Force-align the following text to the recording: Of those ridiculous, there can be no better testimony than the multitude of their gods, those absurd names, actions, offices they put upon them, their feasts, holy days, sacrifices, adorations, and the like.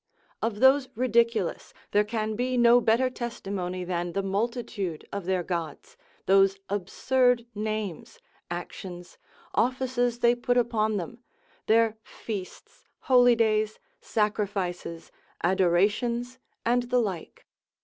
Of 0.41 0.61
those 0.61 0.89
ridiculous, 0.95 1.75
there 1.91 2.03
can 2.03 2.35
be 2.35 2.57
no 2.57 2.81
better 2.81 3.07
testimony 3.07 3.83
than 3.83 4.13
the 4.13 4.23
multitude 4.23 5.07
of 5.13 5.25
their 5.25 5.43
gods, 5.43 5.95
those 6.25 6.57
absurd 6.69 7.45
names, 7.53 8.17
actions, 8.49 9.19
offices 9.53 10.17
they 10.17 10.33
put 10.33 10.57
upon 10.57 10.97
them, 10.97 11.19
their 11.67 11.99
feasts, 12.01 12.83
holy 13.01 13.35
days, 13.35 13.77
sacrifices, 14.01 15.11
adorations, 15.43 16.39
and 16.65 16.89
the 16.89 16.97
like. 16.99 17.45